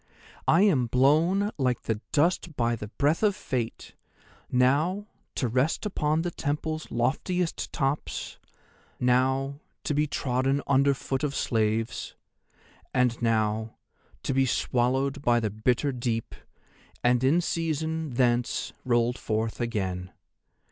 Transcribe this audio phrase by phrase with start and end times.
[0.47, 3.93] I am blown like the dust by the breath of Fate;
[4.49, 8.39] now to rest upon the Temple's loftiest tops,
[8.99, 12.15] now to be trodden underfoot of slaves,
[12.95, 13.75] and now
[14.23, 16.33] to be swallowed by the bitter deep,
[17.03, 20.11] and in season thence rolled forth again.